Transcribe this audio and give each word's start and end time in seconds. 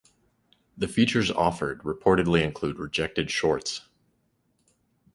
The 0.75 0.87
features 0.87 1.29
offered 1.29 1.81
reportedly 1.83 2.41
include 2.41 2.79
"rejected 2.79 3.29
shorts". 3.29 3.81